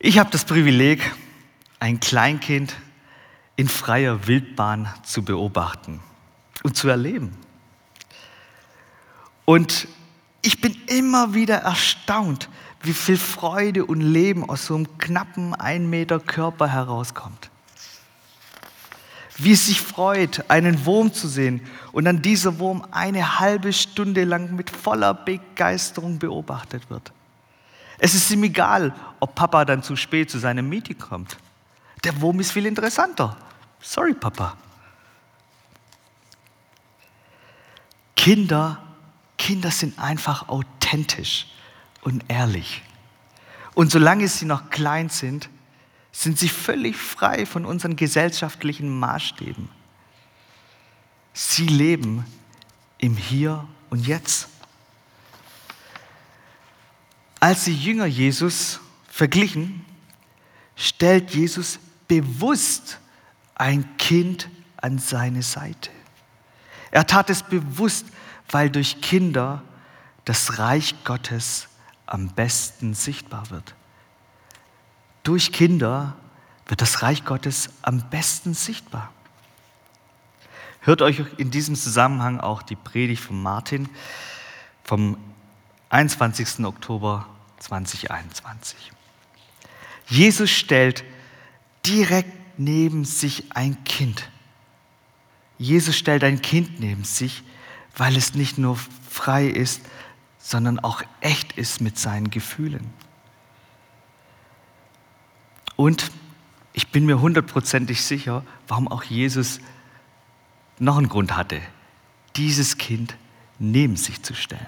Ich 0.00 0.18
habe 0.18 0.30
das 0.30 0.44
Privileg, 0.44 1.14
ein 1.78 2.00
Kleinkind 2.00 2.74
in 3.56 3.68
freier 3.68 4.26
Wildbahn 4.26 4.92
zu 5.04 5.22
beobachten 5.22 6.00
und 6.62 6.76
zu 6.76 6.88
erleben. 6.88 7.36
Und 9.44 9.86
ich 10.42 10.60
bin 10.60 10.76
immer 10.88 11.34
wieder 11.34 11.56
erstaunt, 11.58 12.48
wie 12.84 12.92
viel 12.92 13.16
Freude 13.16 13.86
und 13.86 14.00
Leben 14.00 14.48
aus 14.48 14.66
so 14.66 14.74
einem 14.74 14.98
knappen 14.98 15.54
ein 15.54 15.88
Meter 15.88 16.20
Körper 16.20 16.68
herauskommt. 16.68 17.50
Wie 19.36 19.52
es 19.52 19.66
sich 19.66 19.80
freut, 19.80 20.48
einen 20.48 20.84
Wurm 20.86 21.12
zu 21.12 21.26
sehen 21.26 21.60
und 21.92 22.04
dann 22.04 22.22
dieser 22.22 22.58
Wurm 22.58 22.86
eine 22.92 23.40
halbe 23.40 23.72
Stunde 23.72 24.24
lang 24.24 24.54
mit 24.54 24.70
voller 24.70 25.14
Begeisterung 25.14 26.18
beobachtet 26.18 26.88
wird. 26.90 27.12
Es 27.98 28.14
ist 28.14 28.30
ihm 28.30 28.44
egal, 28.44 28.94
ob 29.18 29.34
Papa 29.34 29.64
dann 29.64 29.82
zu 29.82 29.96
spät 29.96 30.30
zu 30.30 30.38
seinem 30.38 30.68
Meeting 30.68 30.98
kommt. 30.98 31.38
Der 32.04 32.20
Wurm 32.20 32.38
ist 32.38 32.52
viel 32.52 32.66
interessanter. 32.66 33.36
Sorry, 33.80 34.12
Papa. 34.12 34.56
Kinder, 38.14 38.78
Kinder 39.38 39.70
sind 39.70 39.98
einfach 39.98 40.48
authentisch 40.48 41.48
und 42.04 42.24
ehrlich. 42.28 42.82
Und 43.74 43.90
solange 43.90 44.28
sie 44.28 44.44
noch 44.44 44.70
klein 44.70 45.08
sind, 45.08 45.48
sind 46.12 46.38
sie 46.38 46.48
völlig 46.48 46.96
frei 46.96 47.44
von 47.44 47.64
unseren 47.64 47.96
gesellschaftlichen 47.96 48.88
Maßstäben. 48.88 49.68
Sie 51.32 51.66
leben 51.66 52.24
im 52.98 53.16
Hier 53.16 53.66
und 53.90 54.06
Jetzt. 54.06 54.48
Als 57.40 57.64
die 57.64 57.76
Jünger 57.76 58.06
Jesus 58.06 58.78
verglichen, 59.08 59.84
stellt 60.76 61.32
Jesus 61.32 61.80
bewusst 62.06 63.00
ein 63.56 63.96
Kind 63.96 64.48
an 64.76 64.98
seine 64.98 65.42
Seite. 65.42 65.90
Er 66.90 67.06
tat 67.06 67.28
es 67.28 67.42
bewusst, 67.42 68.06
weil 68.50 68.70
durch 68.70 69.00
Kinder 69.00 69.62
das 70.24 70.58
Reich 70.58 70.94
Gottes 71.04 71.68
am 72.06 72.28
besten 72.28 72.94
sichtbar 72.94 73.50
wird. 73.50 73.74
Durch 75.22 75.52
Kinder 75.52 76.16
wird 76.66 76.80
das 76.80 77.02
Reich 77.02 77.24
Gottes 77.24 77.70
am 77.82 78.02
besten 78.10 78.54
sichtbar. 78.54 79.12
Hört 80.80 81.00
euch 81.00 81.22
in 81.38 81.50
diesem 81.50 81.76
Zusammenhang 81.76 82.40
auch 82.40 82.62
die 82.62 82.76
Predigt 82.76 83.22
von 83.22 83.42
Martin 83.42 83.88
vom 84.82 85.16
21. 85.88 86.64
Oktober 86.64 87.26
2021. 87.58 88.92
Jesus 90.06 90.50
stellt 90.50 91.04
direkt 91.86 92.58
neben 92.58 93.04
sich 93.04 93.56
ein 93.56 93.82
Kind. 93.84 94.28
Jesus 95.56 95.96
stellt 95.96 96.24
ein 96.24 96.42
Kind 96.42 96.80
neben 96.80 97.04
sich, 97.04 97.42
weil 97.96 98.16
es 98.16 98.34
nicht 98.34 98.58
nur 98.58 98.78
frei 99.08 99.46
ist, 99.46 99.80
sondern 100.44 100.78
auch 100.78 101.00
echt 101.22 101.52
ist 101.52 101.80
mit 101.80 101.98
seinen 101.98 102.28
Gefühlen. 102.28 102.92
Und 105.74 106.10
ich 106.74 106.88
bin 106.88 107.06
mir 107.06 107.18
hundertprozentig 107.18 108.02
sicher, 108.04 108.44
warum 108.68 108.86
auch 108.86 109.04
Jesus 109.04 109.58
noch 110.78 110.98
einen 110.98 111.08
Grund 111.08 111.34
hatte, 111.34 111.62
dieses 112.36 112.76
Kind 112.76 113.16
neben 113.58 113.96
sich 113.96 114.22
zu 114.22 114.34
stellen. 114.34 114.66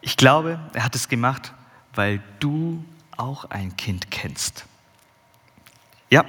Ich 0.00 0.16
glaube, 0.16 0.58
er 0.72 0.82
hat 0.82 0.94
es 0.94 1.08
gemacht, 1.10 1.52
weil 1.94 2.22
du 2.38 2.82
auch 3.18 3.44
ein 3.44 3.76
Kind 3.76 4.10
kennst. 4.10 4.64
Ja, 6.08 6.24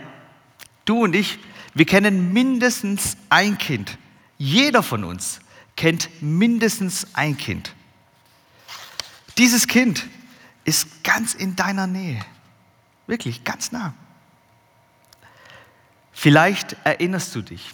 du 0.84 1.06
und 1.06 1.16
ich, 1.16 1.40
wir 1.74 1.86
kennen 1.86 2.34
mindestens 2.34 3.16
ein 3.30 3.58
Kind. 3.58 3.98
Jeder 4.38 4.84
von 4.84 5.06
uns 5.06 5.40
kennt 5.82 6.22
mindestens 6.22 7.08
ein 7.14 7.36
Kind. 7.36 7.74
Dieses 9.40 9.68
Kind 9.68 10.06
ist 10.64 11.04
ganz 11.04 11.34
in 11.34 11.56
deiner 11.56 11.88
Nähe. 11.88 12.24
Wirklich, 13.08 13.44
ganz 13.44 13.72
nah. 13.72 13.96
Vielleicht 16.12 16.78
erinnerst 16.84 17.34
du 17.34 17.42
dich, 17.42 17.74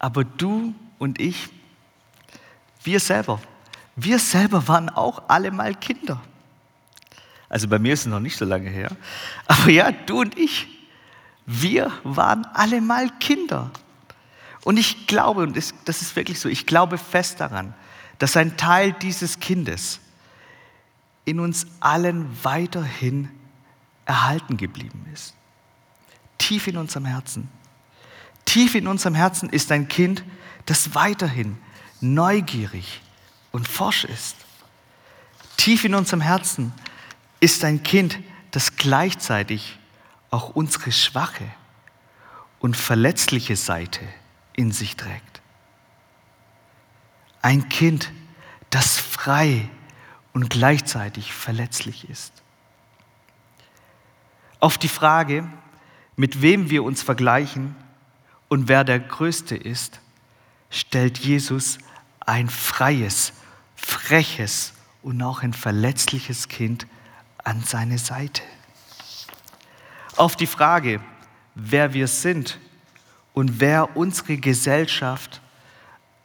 aber 0.00 0.24
du 0.24 0.74
und 0.98 1.20
ich, 1.20 1.50
wir 2.82 2.98
selber, 2.98 3.40
wir 3.94 4.18
selber 4.18 4.66
waren 4.66 4.88
auch 4.88 5.28
alle 5.28 5.52
mal 5.52 5.76
Kinder. 5.76 6.20
Also 7.48 7.68
bei 7.68 7.78
mir 7.78 7.92
ist 7.92 8.00
es 8.00 8.06
noch 8.06 8.18
nicht 8.18 8.36
so 8.36 8.44
lange 8.44 8.70
her. 8.70 8.90
Aber 9.46 9.70
ja, 9.70 9.92
du 9.92 10.22
und 10.22 10.36
ich, 10.36 10.66
wir 11.46 11.92
waren 12.02 12.44
alle 12.54 12.80
mal 12.80 13.08
Kinder. 13.20 13.70
Und 14.64 14.78
ich 14.78 15.06
glaube, 15.06 15.42
und 15.42 15.56
das 15.56 16.02
ist 16.02 16.16
wirklich 16.16 16.40
so, 16.40 16.48
ich 16.48 16.66
glaube 16.66 16.98
fest 16.98 17.40
daran, 17.40 17.74
dass 18.18 18.36
ein 18.36 18.56
Teil 18.56 18.92
dieses 18.92 19.38
Kindes 19.38 20.00
in 21.26 21.38
uns 21.38 21.66
allen 21.80 22.26
weiterhin 22.42 23.28
erhalten 24.06 24.56
geblieben 24.56 25.06
ist. 25.12 25.34
Tief 26.38 26.66
in 26.66 26.76
unserem 26.76 27.04
Herzen. 27.04 27.48
Tief 28.44 28.74
in 28.74 28.86
unserem 28.86 29.14
Herzen 29.14 29.50
ist 29.50 29.70
ein 29.70 29.88
Kind, 29.88 30.24
das 30.66 30.94
weiterhin 30.94 31.58
neugierig 32.00 33.00
und 33.52 33.68
forsch 33.68 34.04
ist. 34.04 34.36
Tief 35.56 35.84
in 35.84 35.94
unserem 35.94 36.20
Herzen 36.20 36.72
ist 37.40 37.64
ein 37.64 37.82
Kind, 37.82 38.18
das 38.50 38.76
gleichzeitig 38.76 39.78
auch 40.30 40.50
unsere 40.50 40.92
schwache 40.92 41.44
und 42.60 42.76
verletzliche 42.76 43.56
Seite 43.56 44.00
in 44.54 44.72
sich 44.72 44.96
trägt. 44.96 45.42
Ein 47.42 47.68
Kind, 47.68 48.12
das 48.70 48.98
frei 48.98 49.68
und 50.32 50.50
gleichzeitig 50.50 51.32
verletzlich 51.32 52.08
ist. 52.08 52.32
Auf 54.60 54.78
die 54.78 54.88
Frage, 54.88 55.46
mit 56.16 56.42
wem 56.42 56.70
wir 56.70 56.84
uns 56.84 57.02
vergleichen 57.02 57.76
und 58.48 58.68
wer 58.68 58.84
der 58.84 59.00
Größte 59.00 59.56
ist, 59.56 60.00
stellt 60.70 61.18
Jesus 61.18 61.78
ein 62.20 62.48
freies, 62.48 63.32
freches 63.76 64.72
und 65.02 65.20
auch 65.22 65.42
ein 65.42 65.52
verletzliches 65.52 66.48
Kind 66.48 66.86
an 67.42 67.62
seine 67.62 67.98
Seite. 67.98 68.42
Auf 70.16 70.36
die 70.36 70.46
Frage, 70.46 71.00
wer 71.54 71.92
wir 71.92 72.08
sind 72.08 72.58
und 73.34 73.60
wer 73.60 73.96
unsere 73.96 74.38
Gesellschaft 74.38 75.42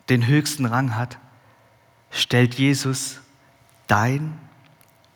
den 0.07 0.25
höchsten 0.25 0.65
Rang 0.65 0.95
hat, 0.95 1.17
stellt 2.11 2.55
Jesus 2.55 3.19
dein 3.87 4.37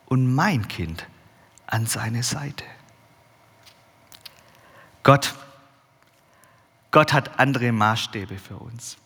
und 0.06 0.34
mein 0.34 0.68
Kind 0.68 1.06
an 1.66 1.86
seine 1.86 2.22
Seite. 2.22 2.64
Gott, 5.02 5.34
Gott 6.90 7.12
hat 7.12 7.38
andere 7.38 7.72
Maßstäbe 7.72 8.38
für 8.38 8.56
uns. 8.56 8.96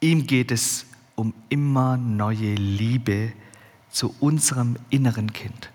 Ihm 0.00 0.26
geht 0.26 0.50
es 0.50 0.86
um 1.16 1.34
immer 1.48 1.96
neue 1.96 2.54
Liebe 2.54 3.32
zu 3.90 4.14
unserem 4.20 4.76
inneren 4.90 5.32
Kind. 5.32 5.70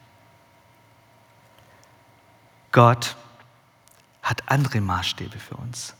Gott 2.71 3.15
hat 4.21 4.49
andere 4.52 4.82
Maßstäbe 4.82 5.39
für 5.39 5.56
uns. 5.56 5.95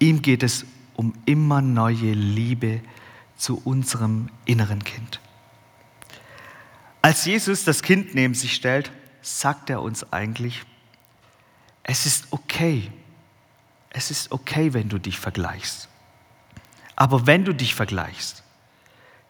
Ihm 0.00 0.22
geht 0.22 0.42
es 0.42 0.64
um 0.94 1.14
immer 1.26 1.62
neue 1.62 2.12
Liebe 2.12 2.82
zu 3.36 3.60
unserem 3.64 4.28
inneren 4.44 4.82
Kind. 4.82 5.20
Als 7.02 7.24
Jesus 7.24 7.64
das 7.64 7.82
Kind 7.82 8.14
neben 8.14 8.34
sich 8.34 8.54
stellt, 8.54 8.90
sagt 9.22 9.70
er 9.70 9.82
uns 9.82 10.12
eigentlich, 10.12 10.62
es 11.82 12.06
ist 12.06 12.26
okay, 12.30 12.90
es 13.90 14.10
ist 14.10 14.32
okay, 14.32 14.72
wenn 14.74 14.88
du 14.88 14.98
dich 14.98 15.18
vergleichst. 15.18 15.88
Aber 16.96 17.26
wenn 17.26 17.44
du 17.44 17.54
dich 17.54 17.74
vergleichst, 17.74 18.42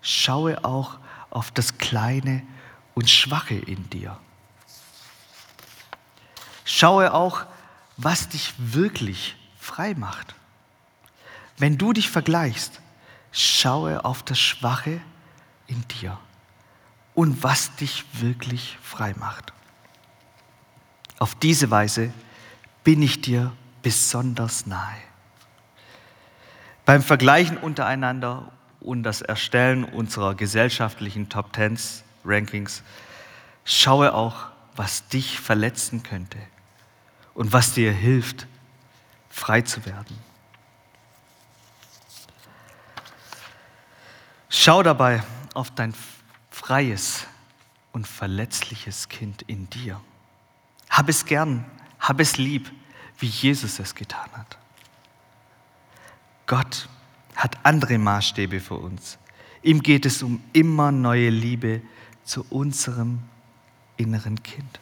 schaue 0.03 0.65
auch 0.65 0.99
auf 1.31 1.51
das 1.51 1.79
Kleine 1.79 2.43
und 2.95 3.09
Schwache 3.09 3.55
in 3.55 3.89
dir. 3.91 4.19
Schaue 6.65 7.15
auch, 7.15 7.47
was 7.97 8.29
dich 8.29 8.55
wirklich 8.59 9.37
frei 9.59 9.95
macht. 9.95 10.35
Wenn 11.61 11.77
du 11.77 11.93
dich 11.93 12.09
vergleichst, 12.09 12.81
schaue 13.33 14.03
auf 14.07 14.23
das 14.23 14.41
Schwache 14.41 15.03
in 15.67 15.87
dir 15.89 16.19
und 17.15 17.43
was 17.43 17.77
dich 17.77 18.07
wirklich 18.15 18.79
frei 18.81 19.15
macht. 19.19 19.53
Auf 21.19 21.35
diese 21.35 21.71
Weise 21.71 22.15
bin 22.83 23.03
ich 23.03 23.21
dir 23.21 23.53
besonders 23.83 24.65
nahe. 24.65 24.97
Beim 26.87 27.03
Vergleichen 27.03 27.59
untereinander 27.59 28.51
und 28.81 29.03
das 29.03 29.21
Erstellen 29.21 29.85
unserer 29.85 30.35
gesellschaftlichen 30.35 31.29
Top 31.29 31.53
Tens 31.53 32.05
Rankings 32.25 32.83
schaue 33.67 34.15
auch, 34.15 34.47
was 34.77 35.09
dich 35.09 35.39
verletzen 35.39 36.03
könnte 36.03 36.39
und 37.35 37.53
was 37.53 37.75
dir 37.75 37.93
hilft, 37.93 38.47
frei 39.29 39.61
zu 39.61 39.85
werden. 39.85 40.30
Schau 44.53 44.83
dabei 44.83 45.23
auf 45.55 45.71
dein 45.71 45.95
freies 46.51 47.27
und 47.93 48.07
verletzliches 48.07 49.09
Kind 49.09 49.43
in 49.43 49.71
dir. 49.71 50.01
Hab 50.91 51.09
es 51.09 51.25
gern, 51.25 51.65
hab 52.01 52.19
es 52.19 52.37
lieb, 52.37 52.71
wie 53.21 53.29
Jesus 53.29 53.79
es 53.79 53.95
getan 53.95 54.29
hat. 54.33 54.59
Gott 56.49 56.89
hat 57.37 57.59
andere 57.63 57.97
Maßstäbe 57.97 58.59
für 58.59 58.75
uns. 58.75 59.19
Ihm 59.63 59.85
geht 59.85 60.05
es 60.05 60.21
um 60.21 60.43
immer 60.53 60.91
neue 60.91 61.31
Liebe 61.31 61.81
zu 62.25 62.45
unserem 62.51 63.21
inneren 63.97 64.43
Kind. 64.43 64.81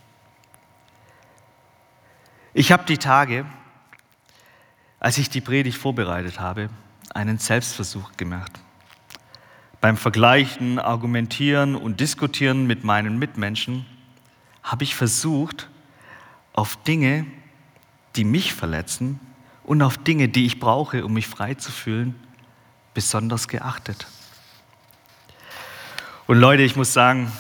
Ich 2.55 2.73
habe 2.73 2.85
die 2.85 2.97
Tage, 2.97 3.45
als 4.99 5.19
ich 5.19 5.29
die 5.29 5.43
Predigt 5.43 5.77
vorbereitet 5.77 6.41
habe, 6.41 6.71
einen 7.13 7.37
Selbstversuch 7.37 8.13
gemacht. 8.17 8.59
Beim 9.81 9.97
Vergleichen, 9.97 10.79
Argumentieren 10.79 11.77
und 11.77 12.01
Diskutieren 12.01 12.67
mit 12.67 12.83
meinen 12.83 13.19
Mitmenschen 13.19 13.87
habe 14.63 14.85
ich 14.85 14.95
versucht, 14.95 15.69
auf 16.53 16.77
Dinge, 16.83 17.27
die 18.17 18.25
mich 18.25 18.55
verletzen, 18.55 19.21
und 19.63 19.83
auf 19.83 19.99
Dinge, 19.99 20.31
die 20.31 20.47
ich 20.47 20.61
brauche, 20.61 21.05
um 21.05 21.13
mich 21.13 21.27
frei 21.27 21.53
zu 21.53 21.71
fühlen, 21.71 22.15
besonders 22.95 23.49
geachtet. 23.49 24.07
Und 26.27 26.39
Leute, 26.39 26.63
ich 26.63 26.75
muss 26.75 26.95
sagen, 26.95 27.31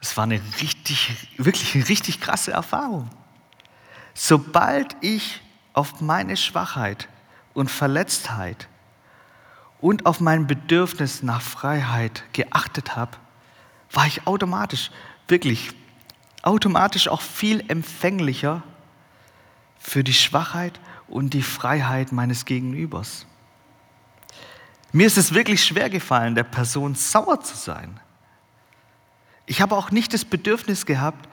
es 0.00 0.16
war 0.18 0.24
eine 0.24 0.40
richtig, 0.60 1.16
wirklich 1.38 1.74
eine 1.74 1.88
richtig 1.88 2.20
krasse 2.20 2.52
Erfahrung. 2.52 3.08
Sobald 4.12 4.96
ich 5.00 5.40
auf 5.72 6.02
meine 6.02 6.36
Schwachheit 6.36 7.08
und 7.54 7.70
Verletztheit 7.70 8.68
und 9.80 10.06
auf 10.06 10.20
mein 10.20 10.46
Bedürfnis 10.46 11.22
nach 11.22 11.40
Freiheit 11.40 12.24
geachtet 12.32 12.96
habe, 12.96 13.16
war 13.90 14.06
ich 14.06 14.26
automatisch, 14.26 14.90
wirklich 15.26 15.72
automatisch 16.42 17.08
auch 17.08 17.20
viel 17.20 17.64
empfänglicher 17.68 18.62
für 19.78 20.04
die 20.04 20.14
Schwachheit 20.14 20.78
und 21.08 21.34
die 21.34 21.42
Freiheit 21.42 22.12
meines 22.12 22.44
Gegenübers. 22.44 23.26
Mir 24.92 25.06
ist 25.06 25.18
es 25.18 25.34
wirklich 25.34 25.64
schwer 25.64 25.88
gefallen, 25.88 26.34
der 26.34 26.44
Person 26.44 26.94
sauer 26.94 27.40
zu 27.40 27.56
sein. 27.56 28.00
Ich 29.46 29.60
habe 29.60 29.76
auch 29.76 29.90
nicht 29.90 30.12
das 30.14 30.24
Bedürfnis 30.24 30.86
gehabt, 30.86 31.28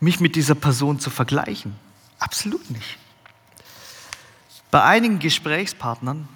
mich 0.00 0.20
mit 0.20 0.36
dieser 0.36 0.54
Person 0.54 0.98
zu 0.98 1.10
vergleichen. 1.10 1.76
Absolut 2.18 2.70
nicht. 2.70 2.98
Bei 4.70 4.82
einigen 4.84 5.18
Gesprächspartnern 5.18 6.28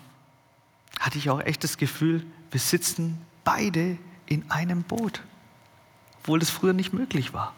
hatte 1.05 1.19
ich 1.19 1.29
auch 1.29 1.41
echt 1.41 1.63
das 1.63 1.77
Gefühl, 1.77 2.25
wir 2.51 2.61
sitzen 2.61 3.21
beide 3.45 3.99
in 4.25 4.51
einem 4.51 4.85
Boot, 4.85 5.21
obwohl 6.21 6.39
das 6.39 6.49
früher 6.49 6.73
nicht 6.73 6.95
möglich 6.95 7.35
war. 7.35 7.53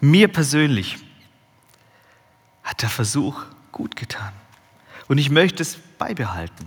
Mir 0.00 0.26
persönlich 0.26 0.98
hat 2.64 2.82
der 2.82 2.88
Versuch 2.88 3.44
gut 3.70 3.94
getan. 3.94 4.32
Und 5.06 5.18
ich 5.18 5.30
möchte 5.30 5.62
es 5.62 5.78
beibehalten. 5.98 6.66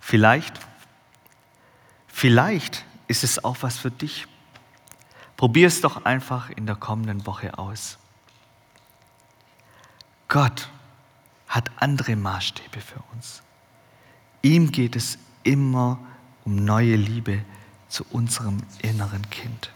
Vielleicht, 0.00 0.58
vielleicht 2.08 2.84
ist 3.06 3.22
es 3.22 3.44
auch 3.44 3.58
was 3.60 3.78
für 3.78 3.92
dich. 3.92 4.26
Probier 5.36 5.68
es 5.68 5.80
doch 5.80 6.04
einfach 6.04 6.50
in 6.50 6.66
der 6.66 6.74
kommenden 6.74 7.26
Woche 7.26 7.56
aus. 7.58 7.96
Gott 10.26 10.68
hat 11.52 11.70
andere 11.76 12.16
Maßstäbe 12.16 12.80
für 12.80 13.00
uns. 13.12 13.42
Ihm 14.40 14.72
geht 14.72 14.96
es 14.96 15.18
immer 15.42 15.98
um 16.46 16.56
neue 16.56 16.96
Liebe 16.96 17.44
zu 17.88 18.06
unserem 18.10 18.62
inneren 18.80 19.28
Kind. 19.28 19.70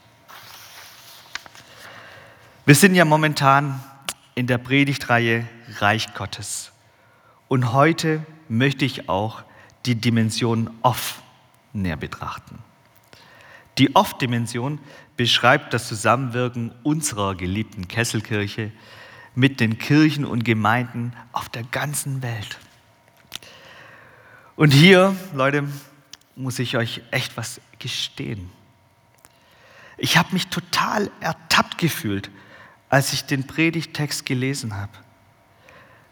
Wir 2.64 2.74
sind 2.74 2.94
ja 2.94 3.04
momentan 3.04 3.84
in 4.34 4.46
der 4.46 4.56
Predigtreihe 4.56 5.46
Reich 5.78 6.14
Gottes. 6.14 6.72
Und 7.46 7.74
heute 7.74 8.24
möchte 8.48 8.86
ich 8.86 9.10
auch 9.10 9.42
die 9.84 9.96
Dimension 9.96 10.70
Off 10.80 11.20
näher 11.74 11.98
betrachten. 11.98 12.58
Die 13.76 13.94
Off-Dimension 13.94 14.78
beschreibt 15.18 15.74
das 15.74 15.88
Zusammenwirken 15.88 16.72
unserer 16.82 17.34
geliebten 17.34 17.86
Kesselkirche 17.86 18.72
mit 19.36 19.60
den 19.60 19.78
Kirchen 19.78 20.24
und 20.24 20.44
Gemeinden 20.44 21.12
auf 21.30 21.48
der 21.48 21.62
ganzen 21.62 22.22
Welt. 22.22 22.58
Und 24.56 24.72
hier, 24.72 25.14
Leute, 25.34 25.68
muss 26.34 26.58
ich 26.58 26.76
euch 26.76 27.02
echt 27.10 27.36
was 27.36 27.60
gestehen. 27.78 28.50
Ich 29.98 30.16
habe 30.16 30.32
mich 30.32 30.48
total 30.48 31.10
ertappt 31.20 31.78
gefühlt, 31.78 32.30
als 32.88 33.12
ich 33.12 33.24
den 33.24 33.46
Predigtext 33.46 34.24
gelesen 34.24 34.74
habe. 34.74 34.92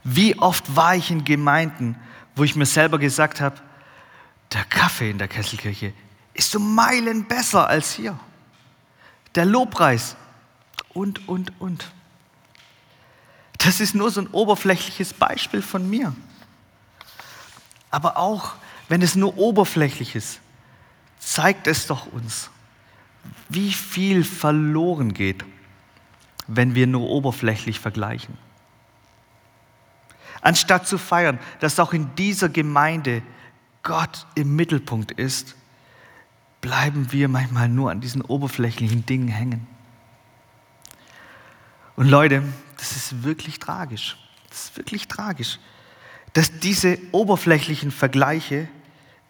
Wie 0.05 0.39
oft 0.39 0.77
war 0.77 0.95
ich 0.95 1.11
in 1.11 1.25
Gemeinden, 1.25 1.97
wo 2.37 2.45
ich 2.45 2.57
mir 2.57 2.67
selber 2.67 2.99
gesagt 2.99 3.41
habe, 3.41 3.57
der 4.53 4.65
Kaffee 4.65 5.11
in 5.11 5.19
der 5.19 5.29
Kesselkirche 5.29 5.95
ist 6.35 6.51
so 6.51 6.59
Meilen 6.59 7.25
besser 7.25 7.69
als 7.69 7.95
hier. 7.95 8.19
Der 9.35 9.47
Lobpreis 9.47 10.17
und, 10.93 11.27
und, 11.27 11.59
und. 11.59 11.94
Das 13.65 13.81
ist 13.81 13.95
nur 13.95 14.11
so 14.11 14.21
ein 14.21 14.29
oberflächliches 14.29 15.15
Beispiel 15.15 15.63
von 15.63 15.89
mir. 15.89 16.15
Aber 17.91 18.19
auch 18.19 18.55
wenn 18.89 19.03
es 19.03 19.15
nur 19.15 19.39
oberflächlich 19.39 20.15
ist, 20.15 20.41
zeigt 21.19 21.67
es 21.67 21.87
doch 21.87 22.07
uns, 22.13 22.51
wie 23.49 23.73
viel 23.73 24.25
verloren 24.25 25.15
geht 25.15 25.45
wenn 26.47 26.75
wir 26.75 26.87
nur 26.87 27.09
oberflächlich 27.09 27.81
vergleichen. 27.81 28.37
Anstatt 30.41 30.87
zu 30.87 30.99
feiern, 30.99 31.39
dass 31.61 31.81
auch 31.81 31.93
in 31.93 32.15
dieser 32.17 32.49
Gemeinde 32.49 33.23
Gott 33.83 34.27
im 34.35 34.57
Mittelpunkt 34.57 35.13
ist, 35.13 35.57
bleiben 36.61 37.13
wir 37.13 37.29
manchmal 37.29 37.69
nur 37.69 37.91
an 37.91 38.01
diesen 38.01 38.23
oberflächlichen 38.23 39.07
Dingen 39.07 39.29
hängen. 39.29 39.67
Und 41.97 42.09
Leute, 42.09 42.43
das 42.77 42.97
ist 42.97 43.23
wirklich 43.23 43.59
tragisch. 43.59 44.17
Das 44.49 44.65
ist 44.65 44.77
wirklich 44.77 45.09
tragisch, 45.09 45.59
dass 46.33 46.59
diese 46.61 46.99
oberflächlichen 47.13 47.91
Vergleiche 47.91 48.69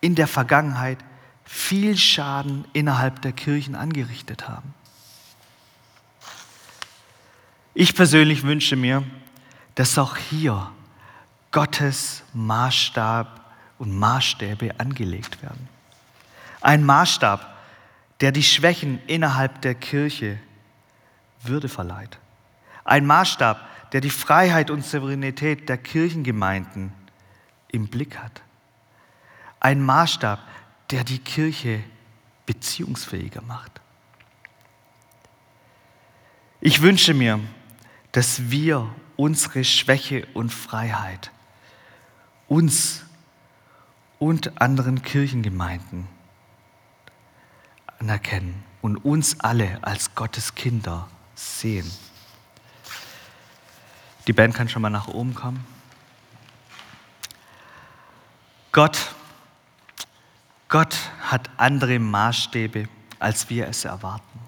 in 0.00 0.14
der 0.14 0.26
Vergangenheit 0.26 0.98
viel 1.44 1.96
Schaden 1.96 2.64
innerhalb 2.72 3.22
der 3.22 3.32
Kirchen 3.32 3.74
angerichtet 3.74 4.48
haben. 4.48 4.74
Ich 7.74 7.94
persönlich 7.94 8.44
wünsche 8.44 8.76
mir, 8.76 9.02
dass 9.74 9.98
auch 9.98 10.16
hier 10.16 10.70
Gottes 11.50 12.22
Maßstab 12.32 13.40
und 13.78 13.96
Maßstäbe 13.96 14.78
angelegt 14.78 15.42
werden. 15.42 15.68
Ein 16.60 16.84
Maßstab, 16.84 17.54
der 18.20 18.32
die 18.32 18.42
Schwächen 18.42 19.00
innerhalb 19.06 19.60
der 19.62 19.74
Kirche 19.74 20.38
Würde 21.42 21.68
verleiht. 21.68 22.18
Ein 22.84 23.06
Maßstab, 23.06 23.92
der 23.92 24.00
die 24.00 24.10
Freiheit 24.10 24.70
und 24.70 24.84
Souveränität 24.84 25.68
der 25.68 25.78
Kirchengemeinden 25.78 26.92
im 27.68 27.88
Blick 27.88 28.18
hat. 28.18 28.42
Ein 29.60 29.82
Maßstab, 29.82 30.40
der 30.90 31.04
die 31.04 31.18
Kirche 31.18 31.82
beziehungsfähiger 32.46 33.42
macht. 33.42 33.80
Ich 36.60 36.82
wünsche 36.82 37.14
mir, 37.14 37.40
dass 38.12 38.50
wir 38.50 38.88
unsere 39.16 39.64
Schwäche 39.64 40.26
und 40.34 40.52
Freiheit 40.52 41.30
uns 42.48 43.02
und 44.18 44.60
anderen 44.60 45.02
Kirchengemeinden 45.02 46.06
anerkennen 47.98 48.62
und 48.82 48.96
uns 48.98 49.40
alle 49.40 49.78
als 49.82 50.14
Gottes 50.14 50.54
Kinder 50.54 51.08
sehen. 51.34 51.90
Die 54.26 54.32
Band 54.32 54.54
kann 54.54 54.68
schon 54.68 54.82
mal 54.82 54.90
nach 54.90 55.08
oben 55.08 55.34
kommen. 55.34 55.64
Gott, 58.72 59.14
Gott 60.68 60.96
hat 61.22 61.50
andere 61.56 61.98
Maßstäbe, 61.98 62.88
als 63.18 63.48
wir 63.50 63.68
es 63.68 63.84
erwarten. 63.84 64.40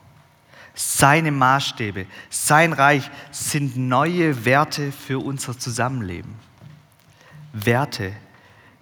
Seine 0.75 1.31
Maßstäbe, 1.31 2.07
sein 2.29 2.73
Reich 2.73 3.11
sind 3.31 3.77
neue 3.77 4.45
Werte 4.45 4.93
für 4.93 5.19
unser 5.19 5.59
Zusammenleben. 5.59 6.35
Werte, 7.53 8.13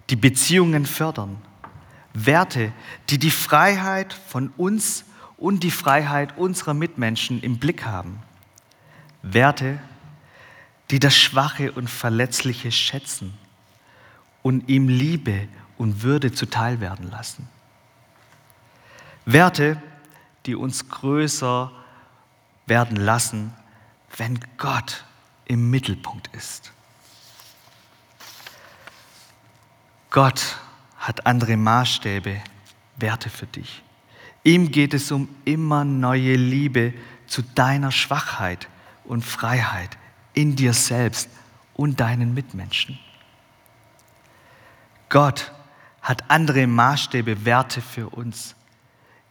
die 0.09 0.15
Beziehungen 0.15 0.85
fördern. 0.85 1.37
Werte, 2.13 2.73
die 3.09 3.19
die 3.19 3.31
Freiheit 3.31 4.13
von 4.13 4.51
uns 4.57 5.05
und 5.37 5.63
die 5.63 5.71
Freiheit 5.71 6.37
unserer 6.37 6.73
Mitmenschen 6.73 7.41
im 7.41 7.59
Blick 7.59 7.85
haben. 7.85 8.19
Werte, 9.21 9.73
die 9.73 9.94
das 10.99 11.15
Schwache 11.15 11.71
und 11.71 11.89
Verletzliche 11.89 12.71
schätzen 12.71 13.37
und 14.43 14.69
ihm 14.69 14.87
Liebe 14.87 15.47
und 15.77 16.03
Würde 16.03 16.31
zuteilwerden 16.31 17.09
lassen. 17.09 17.49
Werte, 19.25 19.81
die 20.45 20.55
uns 20.55 20.87
größer 20.87 21.71
werden 22.67 22.97
lassen, 22.97 23.53
wenn 24.17 24.39
Gott 24.57 25.03
im 25.45 25.69
Mittelpunkt 25.69 26.29
ist. 26.35 26.71
Gott 30.11 30.57
hat 30.97 31.25
andere 31.25 31.57
Maßstäbe, 31.57 32.41
Werte 32.97 33.29
für 33.29 33.47
dich. 33.47 33.83
Ihm 34.43 34.71
geht 34.71 34.93
es 34.93 35.11
um 35.11 35.27
immer 35.43 35.83
neue 35.83 36.35
Liebe 36.35 36.93
zu 37.27 37.41
deiner 37.41 37.91
Schwachheit 37.91 38.69
und 39.03 39.25
Freiheit 39.25 39.97
in 40.35 40.55
dir 40.55 40.73
selbst 40.73 41.29
und 41.73 41.99
deinen 41.99 42.33
Mitmenschen. 42.33 42.99
Gott 45.09 45.51
hat 46.01 46.29
andere 46.29 46.67
Maßstäbe, 46.67 47.45
Werte 47.45 47.81
für 47.81 48.09
uns. 48.09 48.55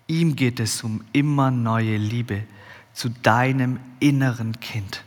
Ihm 0.07 0.35
geht 0.35 0.61
es 0.61 0.83
um 0.83 1.05
immer 1.13 1.51
neue 1.51 1.97
Liebe 1.97 2.45
zu 2.93 3.09
deinem 3.09 3.79
inneren 4.01 4.59
Kind. 4.61 5.05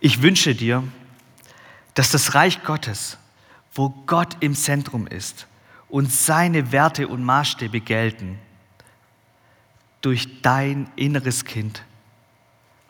Ich 0.00 0.22
wünsche 0.22 0.54
dir, 0.54 0.82
dass 1.94 2.10
das 2.10 2.34
Reich 2.34 2.62
Gottes, 2.64 3.18
wo 3.74 3.90
Gott 4.06 4.36
im 4.40 4.54
Zentrum 4.54 5.06
ist 5.06 5.46
und 5.88 6.10
seine 6.10 6.72
Werte 6.72 7.08
und 7.08 7.22
Maßstäbe 7.22 7.80
gelten, 7.80 8.38
durch 10.00 10.42
dein 10.42 10.90
inneres 10.96 11.44
Kind 11.44 11.84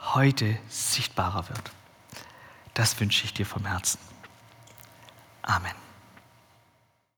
heute 0.02 0.58
sichtbarer 0.68 1.48
wird. 1.48 1.70
Das 2.74 2.98
wünsche 3.00 3.24
ich 3.24 3.34
dir 3.34 3.46
vom 3.46 3.66
Herzen. 3.66 3.98
Amen. 5.42 5.91